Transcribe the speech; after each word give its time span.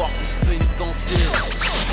voir 0.00 0.10
qu'on 0.10 0.46
peut 0.46 0.56
danser. 0.78 1.22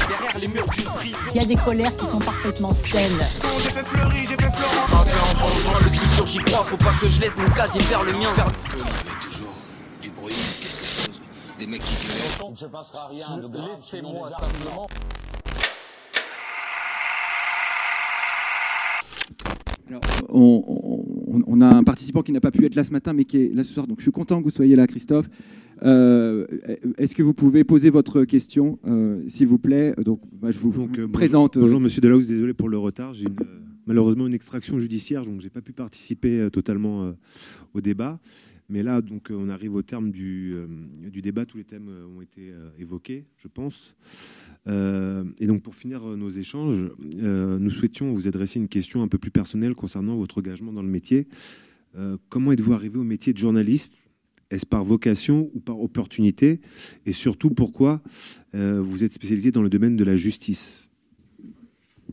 Derrière 0.08 0.38
les 0.40 0.48
murs 0.48 0.68
d'une 0.70 0.84
prison. 0.86 1.18
Il 1.34 1.42
y 1.42 1.44
a 1.44 1.46
des 1.46 1.56
colères 1.56 1.96
qui 1.98 2.06
sont 2.06 2.20
parfaitement 2.20 2.74
saines. 2.74 3.20
J'ai 3.64 3.72
fait 3.72 3.84
fleurir, 3.84 4.22
j'ai 4.30 4.36
fait 4.36 4.52
Florent. 4.56 5.02
Un 5.02 5.04
peu 5.04 5.20
en 5.20 5.36
changeant 5.36 5.80
le 5.80 5.90
futur, 5.90 6.26
j'y 6.28 6.38
crois. 6.40 6.64
Faut 6.66 6.78
pas 6.78 6.94
que 7.02 7.08
je 7.08 7.20
laisse 7.22 7.36
mon 7.38 7.46
casier 7.54 7.82
faire 7.82 8.04
le 8.04 8.12
mien. 8.14 8.32
Vers... 8.36 8.48
Il 8.74 8.80
y 8.80 8.82
avait 8.82 9.20
toujours 9.22 9.56
du 10.02 10.10
bruit, 10.12 10.34
quelque 10.62 10.86
chose, 10.86 11.22
des 11.60 11.68
mecs 11.68 11.84
qui 11.84 11.96
gueulaient. 12.08 12.48
Il 12.48 12.52
ne 12.52 12.56
se 12.56 12.66
passera 12.66 13.00
rien 13.10 13.38
de 13.40 13.48
grave. 13.48 13.70
Laissez-moi 13.92 14.30
simplement. 14.32 14.88
on, 20.30 20.64
on- 20.68 21.44
on 21.46 21.62
a 21.62 21.68
un 21.68 21.84
participant 21.84 22.22
qui 22.22 22.32
n'a 22.32 22.40
pas 22.40 22.52
pu 22.52 22.66
être 22.66 22.76
là 22.76 22.84
ce 22.84 22.92
matin, 22.92 23.14
mais 23.14 23.26
qui 23.26 23.38
est 23.44 23.54
là 23.54 23.64
ce 23.64 23.74
soir. 23.74 23.86
Donc, 23.88 23.98
je 24.00 24.04
suis 24.04 24.12
content 24.12 24.40
que 24.40 24.44
vous 24.46 24.50
soyez 24.52 24.76
là, 24.76 24.88
Christophe. 24.88 25.28
Euh, 25.84 26.46
Est-ce 26.98 27.14
que 27.14 27.24
vous 27.24 27.34
pouvez 27.34 27.64
poser 27.64 27.90
votre 27.90 28.24
question, 28.24 28.80
euh, 28.88 29.24
s'il 29.28 29.48
vous 29.48 29.60
plaît? 29.60 29.94
Donc, 30.04 30.22
bah, 30.32 30.52
je 30.52 30.60
vous 30.60 30.72
Donc, 30.72 30.98
euh, 30.98 31.08
présente. 31.08 31.58
Bonjour, 31.58 31.80
Monsieur 31.80 32.02
Delahousse, 32.02 32.28
désolé 32.28 32.54
pour 32.54 32.70
le 32.70 32.78
retard. 32.78 33.14
J'ai 33.14 33.26
une, 33.26 33.36
malheureusement 33.86 34.28
une 34.28 34.34
extraction 34.34 34.80
judiciaire, 34.80 35.24
donc 35.24 35.42
j'ai 35.42 35.50
pas 35.50 35.62
pu 35.62 35.74
participer 35.74 36.50
totalement 36.52 37.14
au 37.74 37.82
débat. 37.82 38.20
Mais 38.70 38.84
là, 38.84 39.02
donc, 39.02 39.30
on 39.32 39.48
arrive 39.48 39.76
au 39.76 39.82
terme 39.82 40.12
du, 40.12 40.54
du 41.10 41.22
débat. 41.22 41.46
Tous 41.46 41.58
les 41.58 41.64
thèmes 41.64 41.90
ont 42.18 42.22
été 42.22 42.52
évoqués, 42.78 43.26
je 43.38 43.48
pense. 43.48 43.96
Et 44.68 45.48
donc, 45.48 45.62
pour 45.62 45.74
finir 45.74 46.02
nos 46.18 46.30
échanges, 46.30 46.84
nous 47.00 47.70
souhaitions 47.70 48.12
vous 48.12 48.28
adresser 48.28 48.60
une 48.60 48.68
question 48.68 49.04
un 49.04 49.08
peu 49.08 49.18
plus 49.18 49.32
personnelle 49.32 49.74
concernant 49.74 50.18
votre 50.18 50.40
engagement 50.40 50.74
dans 50.74 50.82
le 50.84 50.90
métier. 50.90 51.28
Comment 52.28 52.52
êtes-vous 52.52 52.74
arrivé 52.74 53.00
au 53.00 53.06
métier 53.06 53.32
de 53.32 53.38
journaliste? 53.38 53.94
Est-ce 54.50 54.66
par 54.66 54.84
vocation 54.86 55.50
ou 55.54 55.60
par 55.60 55.82
opportunité 55.82 56.62
Et 57.06 57.12
surtout, 57.12 57.50
pourquoi 57.50 58.02
euh, 58.56 58.82
vous 58.82 59.04
êtes 59.04 59.12
spécialisé 59.12 59.52
dans 59.52 59.62
le 59.62 59.70
domaine 59.70 59.98
de 59.98 60.06
la 60.06 60.16
justice? 60.16 60.90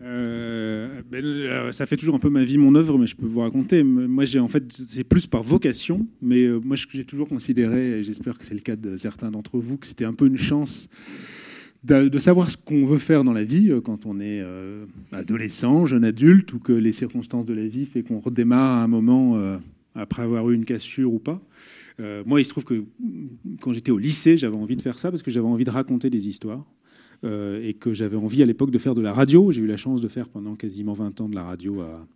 Euh, 0.03 1.01
ben, 1.09 1.25
euh, 1.25 1.71
ça 1.71 1.87
fait 1.87 1.97
toujours 1.97 2.17
un 2.17 2.19
peu 2.19 2.31
ma 2.31 2.43
vie, 2.43 2.59
mon 2.59 2.75
œuvre, 2.75 2.99
mais 2.99 3.07
je 3.07 3.15
peux 3.15 3.27
vous 3.27 3.39
raconter. 3.39 3.85
Moi, 3.85 4.25
j'ai 4.25 4.41
en 4.41 4.49
fait, 4.49 4.65
c'est 4.73 5.05
plus 5.05 5.29
par 5.29 5.45
vocation, 5.45 6.07
mais 6.21 6.49
moi, 6.49 6.77
j'ai 6.91 7.05
toujours 7.05 7.29
considéré, 7.29 8.01
et 8.01 8.03
j'espère 8.03 8.37
que 8.37 8.45
c'est 8.45 8.55
le 8.55 8.61
cas 8.61 8.75
de 8.75 8.97
certains 8.97 9.31
d'entre 9.31 9.59
vous, 9.59 9.77
que 9.77 9.87
c'était 9.87 10.05
un 10.05 10.13
peu 10.13 10.27
une 10.27 10.37
chance 10.37 10.89
de, 11.85 12.19
savoir 12.19 12.51
ce 12.51 12.57
qu'on 12.57 12.85
veut 12.85 12.99
faire 12.99 13.23
dans 13.23 13.33
la 13.33 13.45
vie 13.45 13.71
quand 13.85 14.07
on 14.07 14.19
est 14.19 14.43
adolescent, 15.13 15.87
jeune 15.87 16.05
adulte, 16.05 16.53
ou 16.53 16.59
que 16.59 16.73
les 16.73 16.93
circonstances 16.93 17.47
de 17.47 17.55
la 17.55 17.67
vie 17.67 17.87
fait 17.87 18.03
qu'on 18.03 18.19
redémarre 18.19 18.81
à 18.81 18.83
un 18.83 18.89
moment 18.89 19.39
après 19.95 20.23
avoir 20.23 20.51
eu 20.51 20.55
une 20.55 20.65
cassure 20.65 21.13
ou 21.13 21.21
pas. 21.21 21.41
Euh, 22.01 22.23
moi, 22.27 22.41
il 22.41 22.45
se 22.45 22.51
trouve 22.51 22.65
que 22.65 22.85
quand 23.61 23.73
j'étais 23.73 23.91
au 23.91 23.99
lycée, 23.99 24.37
j'avais 24.37 24.57
envie 24.57 24.77
de 24.77 24.83
faire 24.83 24.99
ça 24.99 25.11
parce 25.11 25.23
que 25.23 25.31
j'avais 25.31 25.47
envie 25.47 25.65
de 25.65 25.71
raconter 25.71 26.11
des 26.11 26.29
histoires 26.29 26.65
euh, 27.25 27.63
et 27.63 27.75
que 27.75 27.95
j'avais 27.95 28.17
envie 28.17 28.43
à 28.43 28.47
l'époque 28.47 28.71
de 28.71 28.79
faire 28.79 28.95
de 28.95 29.03
la 29.03 29.13
radio. 29.13 29.53
J'ai 29.53 29.61
eu 29.61 29.67
la 29.67 29.77
chance 29.77 30.01
de 30.01 30.09
faire 30.09 30.29
pendant 30.29 30.57
quasiment 30.57 30.95
20 30.95 31.21
ans 31.21 31.29
de 31.29 31.37
la 31.37 31.45
radio 31.45 31.83
à, 31.83 32.07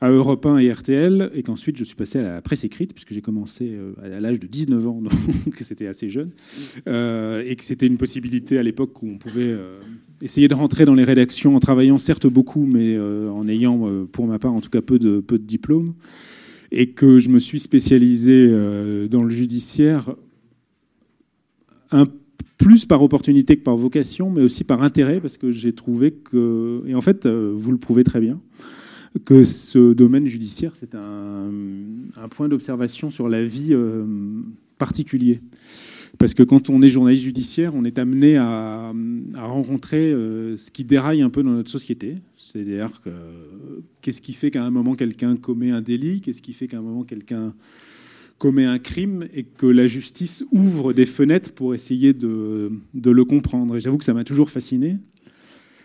à 0.00 0.10
Europe 0.10 0.44
1 0.44 0.58
et 0.58 0.72
RTL, 0.72 1.30
et 1.34 1.42
qu'ensuite 1.42 1.78
je 1.78 1.84
suis 1.84 1.94
passé 1.94 2.18
à 2.18 2.22
la 2.22 2.42
presse 2.42 2.64
écrite, 2.64 2.92
puisque 2.92 3.12
j'ai 3.12 3.22
commencé 3.22 3.70
euh, 3.72 3.92
à 4.02 4.20
l'âge 4.20 4.40
de 4.40 4.46
19 4.46 4.86
ans, 4.88 5.00
donc 5.00 5.12
c'était 5.60 5.86
assez 5.86 6.08
jeune, 6.08 6.30
et 6.86 7.56
que 7.56 7.64
c'était 7.64 7.86
une 7.86 7.98
possibilité 7.98 8.58
à 8.58 8.62
l'époque 8.62 9.02
où 9.02 9.08
on 9.08 9.18
pouvait 9.18 9.56
essayer 10.20 10.48
de 10.48 10.54
rentrer 10.54 10.84
dans 10.84 10.94
les 10.94 11.04
rédactions 11.04 11.54
en 11.54 11.60
travaillant 11.60 11.98
certes 11.98 12.26
beaucoup, 12.26 12.66
mais 12.66 12.98
en 12.98 13.46
ayant, 13.48 14.06
pour 14.12 14.26
ma 14.26 14.38
part 14.38 14.52
en 14.52 14.60
tout 14.60 14.70
cas, 14.70 14.82
peu 14.82 14.98
de 14.98 15.36
diplômes, 15.38 15.94
et 16.72 16.90
que 16.90 17.18
je 17.18 17.28
me 17.28 17.38
suis 17.38 17.60
spécialisé 17.60 18.48
euh, 18.50 19.08
dans 19.08 19.22
le 19.22 19.30
judiciaire 19.30 20.14
plus 22.58 22.86
par 22.86 23.02
opportunité 23.02 23.56
que 23.56 23.62
par 23.62 23.76
vocation, 23.76 24.30
mais 24.30 24.42
aussi 24.42 24.64
par 24.64 24.82
intérêt, 24.82 25.20
parce 25.20 25.36
que 25.36 25.50
j'ai 25.50 25.72
trouvé 25.72 26.12
que, 26.12 26.82
et 26.86 26.94
en 26.94 27.00
fait, 27.00 27.26
euh, 27.26 27.52
vous 27.54 27.70
le 27.70 27.78
prouvez 27.78 28.04
très 28.04 28.20
bien, 28.20 28.40
que 29.24 29.44
ce 29.44 29.92
domaine 29.92 30.26
judiciaire, 30.26 30.72
c'est 30.74 30.94
un, 30.94 31.50
un 32.16 32.28
point 32.28 32.48
d'observation 32.48 33.10
sur 33.10 33.28
la 33.28 33.44
vie 33.44 33.68
euh, 33.70 34.04
particulier. 34.78 35.40
Parce 36.18 36.34
que 36.34 36.42
quand 36.42 36.70
on 36.70 36.82
est 36.82 36.88
journaliste 36.88 37.22
judiciaire, 37.22 37.74
on 37.74 37.84
est 37.84 37.98
amené 37.98 38.36
à, 38.36 38.92
rencontrer 39.34 40.12
euh, 40.12 40.56
ce 40.56 40.70
qui 40.70 40.84
déraille 40.84 41.22
un 41.22 41.30
peu 41.30 41.42
dans 41.42 41.50
notre 41.50 41.70
société. 41.70 42.16
C'est-à-dire 42.36 43.00
que 43.00 43.10
qu'est-ce 44.00 44.22
qui 44.22 44.32
fait 44.32 44.50
qu'à 44.50 44.64
un 44.64 44.70
moment 44.70 44.94
quelqu'un 44.94 45.36
commet 45.36 45.70
un 45.70 45.80
délit, 45.80 46.20
qu'est-ce 46.20 46.42
qui 46.42 46.52
fait 46.52 46.68
qu'à 46.68 46.78
un 46.78 46.82
moment 46.82 47.04
quelqu'un 47.04 47.54
commet 48.38 48.64
un 48.64 48.78
crime? 48.78 49.26
Et 49.34 49.44
que 49.44 49.66
la 49.66 49.86
justice 49.86 50.44
ouvre 50.52 50.92
des 50.92 51.06
fenêtres 51.06 51.52
pour 51.52 51.74
essayer 51.74 52.12
de, 52.12 52.72
de 52.94 53.10
le 53.10 53.24
comprendre. 53.24 53.76
Et 53.76 53.80
j'avoue 53.80 53.98
que 53.98 54.04
ça 54.04 54.14
m'a 54.14 54.24
toujours 54.24 54.50
fasciné. 54.50 54.96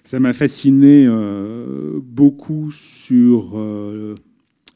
Ça 0.04 0.20
m'a 0.20 0.34
fasciné 0.34 1.06
euh, 1.06 2.00
beaucoup 2.02 2.72
sur 2.72 3.52
euh, 3.56 4.16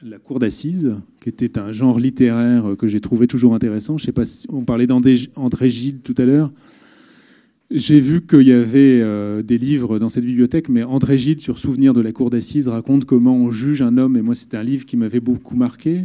la 0.02 0.18
cour 0.18 0.38
d'assises, 0.38 0.94
qui 1.20 1.28
était 1.28 1.58
un 1.58 1.72
genre 1.72 1.98
littéraire 1.98 2.76
que 2.78 2.86
j'ai 2.86 3.00
trouvé 3.00 3.26
toujours 3.26 3.54
intéressant. 3.54 3.98
Je 3.98 4.04
sais 4.04 4.12
pas 4.12 4.24
on 4.50 4.64
parlait 4.64 4.86
d'André 4.86 5.16
André 5.36 5.70
Gide 5.70 6.02
tout 6.02 6.14
à 6.18 6.24
l'heure. 6.24 6.52
J'ai 7.70 7.98
vu 7.98 8.24
qu'il 8.24 8.42
y 8.42 8.52
avait 8.52 9.00
euh, 9.02 9.42
des 9.42 9.58
livres 9.58 9.98
dans 9.98 10.08
cette 10.08 10.24
bibliothèque, 10.24 10.68
mais 10.68 10.84
André 10.84 11.18
Gide 11.18 11.40
sur 11.40 11.58
Souvenir 11.58 11.94
de 11.94 12.00
la 12.00 12.12
cour 12.12 12.30
d'assises 12.30 12.68
raconte 12.68 13.06
comment 13.06 13.34
on 13.34 13.50
juge 13.50 13.82
un 13.82 13.98
homme. 13.98 14.16
Et 14.16 14.22
moi, 14.22 14.36
c'était 14.36 14.56
un 14.56 14.62
livre 14.62 14.86
qui 14.86 14.96
m'avait 14.96 15.20
beaucoup 15.20 15.56
marqué. 15.56 16.02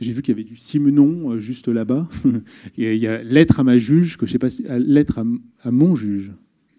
J'ai 0.00 0.10
vu 0.10 0.22
qu'il 0.22 0.32
y 0.32 0.36
avait 0.36 0.48
du 0.48 0.56
Simenon 0.56 1.30
euh, 1.30 1.38
juste 1.38 1.68
là-bas. 1.68 2.08
Et 2.78 2.94
il 2.96 3.00
y 3.00 3.06
a 3.06 3.22
Lettre 3.22 3.60
à 3.60 3.64
ma 3.64 3.78
juge, 3.78 4.16
que 4.16 4.26
je 4.26 4.32
sais 4.32 4.38
pas 4.38 4.50
si, 4.50 4.66
à- 4.66 4.80
Lettre 4.80 5.22
à, 5.62 5.70
mon 5.70 5.94
juge, 5.94 6.32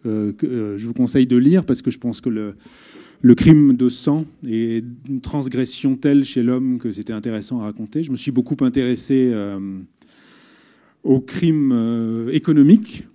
euh, 0.06 0.34
que 0.34 0.46
euh, 0.46 0.78
je 0.78 0.86
vous 0.86 0.94
conseille 0.94 1.26
de 1.26 1.38
lire 1.38 1.66
parce 1.66 1.82
que 1.82 1.90
je 1.90 1.98
pense 1.98 2.20
que 2.20 2.30
le, 2.30 2.56
le 3.22 3.36
crime 3.36 3.76
de 3.76 3.90
sang 3.90 4.26
est 4.48 4.84
une 5.10 5.22
transgression 5.22 5.96
telle 5.96 6.24
chez 6.24 6.44
l'homme 6.44 6.78
que 6.78 6.92
c'était 6.92 7.14
intéressant 7.14 7.62
à 7.62 7.64
raconter. 7.64 8.04
Je 8.04 8.12
me 8.12 8.18
suis 8.18 8.32
beaucoup 8.32 8.58
intéressé 8.64 9.32
euh, 9.34 9.80
au 11.04 11.22
crime 11.22 11.72
euh. 11.72 12.40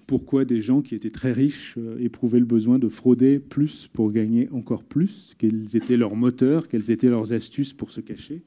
Pourquoi 0.07 0.45
des 0.45 0.61
gens 0.61 0.81
qui 0.81 0.97
étaient 0.97 1.11
très 1.11 1.33
riches 1.33 1.77
euh, 1.79 1.97
éprouvaient 2.01 2.41
le 2.41 2.45
besoin 2.45 2.81
de 2.81 2.89
frauder 2.89 3.39
plus 3.39 3.89
pour 3.93 4.11
gagner 4.11 4.49
encore 4.51 4.83
plus? 4.83 5.35
Quels 5.39 5.77
étaient 5.77 5.97
leurs 5.97 6.17
moteurs? 6.17 6.67
Quelles 6.67 6.91
étaient 6.91 7.09
leurs 7.09 7.33
astuces 7.33 7.73
pour 7.73 7.93
se 7.93 8.01
cacher? 8.01 8.43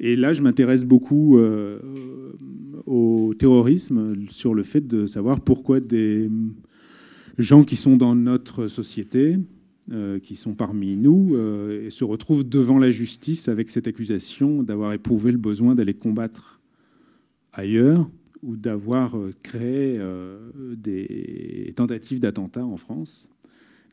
Et 0.00 0.16
là, 0.16 0.32
je 0.32 0.40
m'intéresse 0.40 0.84
beaucoup 0.84 1.38
euh, 1.38 1.78
au 2.86 3.34
terrorisme, 3.38 4.14
sur 4.30 4.54
le 4.54 4.62
fait 4.62 4.86
de 4.86 5.06
savoir 5.06 5.40
pourquoi 5.40 5.80
des 5.80 6.30
gens 7.38 7.62
qui 7.62 7.76
sont 7.76 7.96
dans 7.96 8.14
notre 8.14 8.68
société, 8.68 9.36
euh, 9.92 10.18
qui 10.18 10.34
sont 10.34 10.54
parmi 10.54 10.96
nous, 10.96 11.34
euh, 11.34 11.84
et 11.84 11.90
se 11.90 12.04
retrouvent 12.04 12.48
devant 12.48 12.78
la 12.78 12.90
justice 12.90 13.48
avec 13.48 13.68
cette 13.68 13.86
accusation 13.86 14.62
d'avoir 14.62 14.94
éprouvé 14.94 15.30
le 15.30 15.36
besoin 15.36 15.74
d'aller 15.74 15.92
combattre 15.92 16.58
ailleurs 17.52 18.08
ou 18.42 18.56
d'avoir 18.56 19.18
euh, 19.18 19.34
créé 19.42 20.00
des 20.78 21.70
tentatives 21.76 22.18
d'attentats 22.18 22.64
en 22.64 22.78
France. 22.78 23.28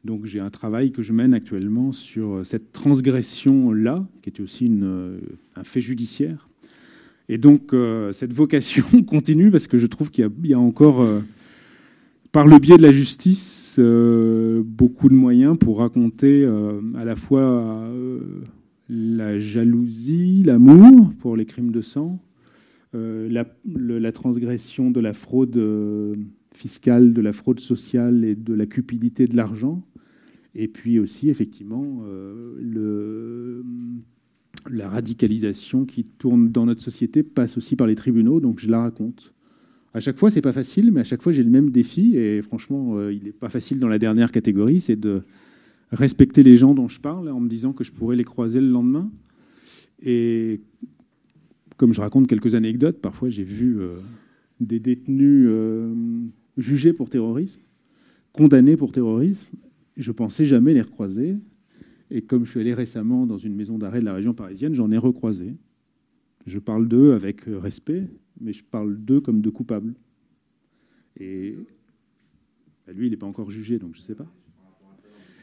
Donc 0.06 0.26
j'ai 0.26 0.40
un 0.40 0.50
travail 0.50 0.94
que 0.94 1.02
je 1.02 1.12
mène 1.12 1.34
actuellement 1.34 1.92
sur 1.92 2.46
cette 2.46 2.72
transgression-là, 2.72 4.08
qui 4.22 4.30
est 4.30 4.40
aussi 4.40 4.72
un 5.58 5.64
fait 5.66 5.82
judiciaire. 5.82 6.48
Et 7.28 7.38
donc 7.38 7.76
cette 8.14 8.32
vocation 8.32 8.86
continue 9.06 9.52
parce 9.52 9.68
que 9.68 9.78
je 9.78 9.88
trouve 9.88 10.10
qu'il 10.10 10.32
y 10.46 10.54
a, 10.54 10.60
encore, 10.60 11.06
par 12.32 12.48
le 12.48 12.60
biais 12.60 12.78
de 12.78 12.82
la 12.82 12.92
justice, 12.92 13.76
euh, 13.80 14.64
beaucoup 14.66 15.10
de 15.10 15.14
moyens 15.14 15.58
pour 15.58 15.80
raconter 15.80 16.44
euh, 16.46 16.80
à 16.96 17.04
la 17.04 17.16
fois 17.16 17.42
euh, 17.42 18.42
la 18.88 19.38
jalousie, 19.38 20.44
l'amour 20.46 21.14
pour 21.20 21.36
les 21.36 21.46
crimes 21.46 21.72
de 21.72 21.82
sang, 21.82 22.20
la, 22.94 24.12
transgression 24.12 24.92
de 24.92 25.00
la 25.00 25.14
fraude 25.14 25.62
fiscale, 26.54 27.14
de 27.14 27.22
la 27.22 27.32
fraude 27.32 27.62
sociale 27.62 28.26
et 28.26 28.36
de 28.36 28.54
la 28.54 28.66
cupidité 28.66 29.28
de 29.28 29.38
l'argent. 29.38 29.82
Et 30.56 30.68
puis 30.68 31.00
aussi, 31.00 31.30
effectivement, 31.30 32.04
la 34.70 34.90
radicalisation 34.90 35.86
qui 35.86 36.04
tourne 36.04 36.50
dans 36.50 36.66
notre 36.66 36.82
société 36.82 37.24
passe 37.24 37.58
aussi 37.58 37.78
par 37.78 37.88
les 37.88 37.96
tribunaux, 37.96 38.42
donc 38.42 38.60
je 38.60 38.70
la 38.70 38.82
raconte. 38.82 39.34
À 39.94 40.00
chaque 40.00 40.18
fois, 40.18 40.32
c'est 40.32 40.42
pas 40.42 40.54
facile, 40.54 40.92
mais 40.92 41.02
à 41.02 41.04
chaque 41.04 41.22
fois, 41.22 41.32
j'ai 41.32 41.44
le 41.44 41.50
même 41.50 41.70
défi, 41.70 42.16
et 42.16 42.42
franchement, 42.42 42.98
euh, 42.98 43.12
il 43.14 43.24
n'est 43.24 43.34
pas 43.34 43.50
facile 43.50 43.78
dans 43.78 43.90
la 43.90 44.00
dernière 44.00 44.32
catégorie, 44.32 44.80
c'est 44.80 44.96
de 44.96 45.24
respecter 45.92 46.44
les 46.44 46.56
gens 46.56 46.74
dont 46.74 46.88
je 46.88 47.02
parle 47.02 47.30
en 47.30 47.42
me 47.42 47.50
disant 47.50 47.74
que 47.74 47.84
je 47.84 47.92
pourrais 47.92 48.16
les 48.16 48.24
croiser 48.24 48.62
le 48.62 48.70
lendemain. 48.70 49.12
Et 50.02 50.62
comme 51.76 51.94
je 51.94 52.00
raconte 52.00 52.28
quelques 52.28 52.56
anecdotes, 52.56 53.00
parfois 53.02 53.30
j'ai 53.30 53.44
vu 53.44 53.82
euh, 53.82 53.96
des 54.62 54.80
détenus 54.80 55.48
euh, 55.50 55.94
jugés 56.58 56.94
pour 56.94 57.10
terrorisme, 57.10 57.60
condamnés 58.32 58.78
pour 58.78 58.94
terrorisme. 58.94 59.50
Je 59.98 60.12
pensais 60.14 60.46
jamais 60.46 60.74
les 60.74 60.82
recroiser. 60.82 61.36
Et 62.10 62.22
comme 62.22 62.46
je 62.46 62.52
suis 62.52 62.60
allé 62.62 62.74
récemment 62.74 63.26
dans 63.26 63.38
une 63.38 63.56
maison 63.56 63.78
d'arrêt 63.78 64.00
de 64.00 64.06
la 64.06 64.14
région 64.14 64.34
parisienne, 64.34 64.74
j'en 64.74 64.90
ai 64.92 64.98
recroisé. 64.98 65.56
Je 66.46 66.60
parle 66.60 66.88
d'eux 66.88 67.14
avec 67.14 67.42
respect, 67.46 68.08
mais 68.42 68.54
je 68.54 68.64
parle 68.64 68.98
d'eux 68.98 69.22
comme 69.22 69.42
de 69.42 69.50
coupables. 69.50 69.94
Et 71.20 71.56
lui, 72.88 73.08
il 73.08 73.12
n'est 73.12 73.18
pas 73.18 73.28
encore 73.28 73.52
jugé, 73.52 73.80
donc 73.80 73.96
je 73.96 74.00
ne 74.00 74.04
sais 74.04 74.16
pas. 74.16 74.28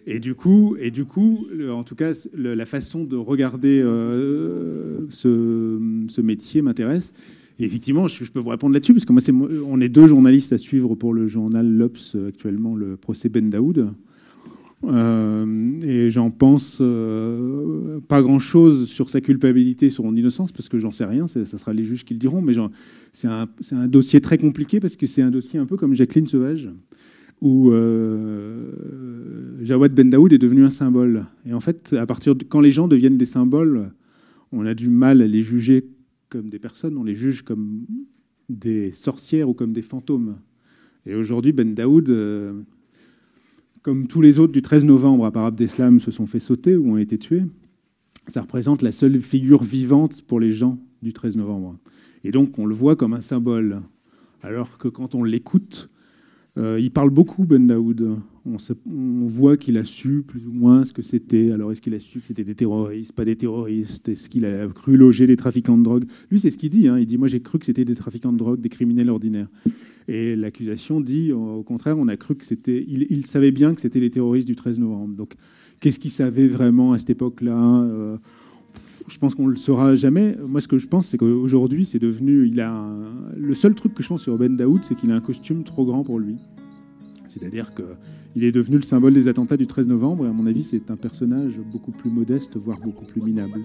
Et 0.07 0.21
du 0.21 0.35
coup, 0.35 0.77
et 0.81 0.91
du 0.91 1.05
coup 1.05 1.47
en 1.71 1.85
tout 1.85 1.95
cas, 1.95 2.13
la 2.35 2.65
façon 2.65 3.05
de 3.05 3.17
regarder 3.17 3.81
euh, 3.85 5.07
ce, 5.11 6.21
métier 6.21 6.63
m'intéresse. 6.63 7.13
Effectivement, 7.59 8.07
je, 8.07 8.31
peux 8.31 8.39
vous 8.39 8.51
répondre 8.51 8.73
là-dessus, 8.73 8.95
parce 8.95 9.05
que 9.05 9.13
moi, 9.13 9.49
on 9.67 9.81
est 9.81 9.89
deux 9.89 10.07
journalistes 10.07 10.53
à 10.53 10.59
suivre 10.59 10.95
pour 10.95 11.13
le 11.13 11.27
journal 11.27 11.69
L'Obs 11.69 12.17
actuellement, 12.29 12.77
le 12.77 12.97
procès 12.97 13.29
Ben 13.29 13.51
Daoud. 13.51 13.93
Euh, 14.85 15.81
et 15.83 16.09
j'en 16.11 16.31
pense 16.31 16.79
euh, 16.81 17.99
pas 18.07 18.23
grand-chose 18.23 18.89
sur 18.89 19.11
sa 19.11 19.21
culpabilité, 19.21 19.91
sur 19.91 20.05
son 20.05 20.15
innocence, 20.15 20.53
parce 20.53 20.69
que 20.69 20.79
j'en 20.79 20.93
sais 20.93 21.05
rien, 21.05 21.27
ça 21.27 21.45
sera 21.45 21.73
les 21.73 21.85
juges 21.85 22.05
qui 22.05 22.15
le 22.15 22.21
diront, 22.21 22.41
mais 22.41 22.55
c'est 23.13 23.29
un, 23.29 23.89
dossier 23.89 24.21
très 24.21 24.39
compliqué, 24.39 24.79
parce 24.79 24.97
que 24.97 25.07
c'est 25.07 25.23
un 25.23 25.31
dossier 25.31 25.59
un 25.59 25.67
peu 25.67 25.77
comme 25.77 25.95
Jacqueline 25.95 26.27
Sauvage, 26.27 26.71
où 27.41 27.71
euh, 27.71 29.63
Jawad 29.63 29.95
Ben 29.95 30.11
Daoud 30.11 30.33
est 30.33 30.39
devenu 30.39 30.65
un 30.65 30.71
symbole. 30.71 31.27
Et 31.45 31.53
en 31.53 31.61
fait, 31.61 31.95
à 31.99 32.07
partir 32.07 32.35
quand 32.49 32.61
les 32.61 32.71
gens 32.71 32.89
deviennent 32.89 33.19
des 33.19 33.25
symboles, 33.25 33.91
on 34.53 34.65
a 34.65 34.75
du 34.75 34.89
mal 34.89 35.23
à 35.23 35.27
les 35.27 35.43
juger 35.43 35.87
comme 36.29 36.51
des 36.51 36.59
personnes, 36.59 36.97
on 36.97 37.05
les 37.05 37.15
juge 37.15 37.43
comme 37.43 37.85
des 38.49 38.93
sorcières 38.93 39.49
ou 39.49 39.55
comme 39.55 39.73
des 39.73 39.83
fantômes. 39.83 40.37
Et 41.07 41.15
aujourd'hui, 41.15 41.53
Ben 41.53 41.75
Daoud, 41.75 42.13
comme 43.83 44.07
tous 44.07 44.21
les 44.21 44.39
autres 44.39 44.53
du 44.53 44.63
13 44.63 44.85
novembre 44.85 45.25
à 45.27 45.31
part 45.31 45.45
Abdeslam 45.45 46.01
se 46.01 46.11
sont 46.11 46.27
fait 46.27 46.41
sauter 46.41 46.77
ou 46.77 46.93
ont 46.93 46.99
été 46.99 47.19
tués, 47.19 47.45
ça 48.27 48.43
représente 48.43 48.83
la 48.83 48.93
seule 48.93 49.21
figure 49.21 49.63
vivante 49.63 50.23
pour 50.23 50.41
les 50.41 50.53
gens 50.53 50.79
du 51.03 51.13
13 51.13 51.37
novembre. 51.37 51.77
Et 52.25 52.31
donc 52.31 52.59
on 52.59 52.67
le 52.67 52.75
voit 52.75 52.97
comme 52.97 53.15
un 53.15 53.21
symbole. 53.21 53.83
Alors 54.43 54.79
que 54.79 54.89
quand 54.89 55.15
on 55.15 55.25
l'écoute, 55.25 55.91
euh, 56.59 56.79
il 56.81 56.91
parle 56.91 57.11
beaucoup, 57.11 57.45
Ben 57.45 57.67
Daoud. 57.67 58.19
On, 58.45 59.27
voit 59.27 59.59
qu'il 59.59 59.77
a 59.77 59.85
su 59.85 60.23
plus 60.27 60.47
ou 60.47 60.53
moins 60.53 60.85
ce 60.85 60.93
que 60.93 61.03
c'était. 61.03 61.53
Alors, 61.53 61.71
est-ce 61.71 61.83
qu'il 61.83 61.93
a 61.93 62.01
su 62.01 62.21
que 62.21 62.27
c'était 62.27 62.45
des 62.45 62.55
terroristes, 62.55 63.13
pas 63.13 63.27
des 63.27 63.37
terroristes? 63.37 64.09
Est-ce 64.09 64.31
qu'il 64.31 64.47
a 64.47 64.67
cru 64.69 64.97
loger 64.97 65.27
des 65.27 65.37
trafiquants 65.37 65.77
de 65.77 65.83
drogue? 65.83 66.05
Lui, 66.31 66.41
c'est 66.41 66.51
ce 66.51 66.57
qu'il 66.57 66.71
dit. 66.71 66.89
Hein. 66.89 66.99
Il 66.99 67.05
dit 67.05 67.19
Moi, 67.19 67.29
j'ai 67.29 67.41
cru 67.41 67.59
que 67.59 67.67
c'était 67.67 67.85
des 67.85 67.95
trafiquants 67.95 68.33
de 68.33 68.39
drogue, 68.39 68.61
des 68.61 68.71
criminels 68.71 69.11
ordinaires. 69.11 69.49
Et 70.09 70.35
l'accusation 70.35 71.01
dit 71.01 71.33
Au 71.33 71.63
contraire, 71.63 71.97
on 71.99 72.09
a 72.09 72.17
cru 72.17 72.35
que 72.35 72.45
c'était. 72.45 72.85
Il, 72.89 73.27
savait 73.27 73.53
bien 73.53 73.75
que 73.75 73.81
c'était 73.81 74.01
les 74.01 74.11
terroristes 74.11 74.49
du 74.49 74.57
13 74.57 74.79
novembre. 74.79 75.15
Donc, 75.15 75.35
qu'est-ce 75.81 76.01
qu'il 76.01 76.11
savait 76.11 76.49
vraiment 76.49 76.93
à 76.93 76.99
cette 76.99 77.11
époque-là 77.11 77.83
euh, 77.83 78.17
je 79.07 79.17
pense 79.17 79.35
qu'on 79.35 79.47
ne 79.47 79.53
le 79.53 79.57
saura 79.57 79.95
jamais. 79.95 80.37
Moi, 80.47 80.61
ce 80.61 80.69
que 80.69 80.77
je 80.77 80.87
pense, 80.87 81.07
c'est 81.09 81.17
qu'aujourd'hui, 81.17 81.87
c'est 81.87 81.99
devenu. 81.99 82.47
Il 82.47 82.61
a 82.61 82.91
Le 83.37 83.55
seul 83.55 83.75
truc 83.75 83.95
que 83.95 84.03
je 84.03 84.09
pense 84.09 84.23
sur 84.23 84.37
Ben 84.37 84.55
Daoud, 84.55 84.85
c'est 84.85 84.95
qu'il 84.95 85.11
a 85.13 85.15
un 85.15 85.21
costume 85.21 85.65
trop 85.65 85.87
grand 85.87 86.03
pour 86.03 86.19
lui. 86.19 86.37
C'est-à-dire 87.27 87.73
qu'il 87.75 88.45
est 88.45 88.53
devenu 88.53 88.77
le 88.77 88.83
symbole 88.83 89.13
des 89.13 89.29
attentats 89.29 89.57
du 89.57 89.67
13 89.67 89.87
novembre, 89.89 90.27
et 90.27 90.29
à 90.29 90.33
mon 90.33 90.47
avis, 90.47 90.65
c'est 90.65 90.91
un 90.91 90.97
personnage 90.97 91.61
beaucoup 91.71 91.93
plus 91.93 92.11
modeste, 92.11 92.57
voire 92.57 92.79
beaucoup 92.81 93.05
plus 93.05 93.21
minable. 93.21 93.61